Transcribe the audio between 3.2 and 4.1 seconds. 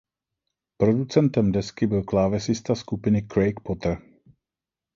Craig Potter.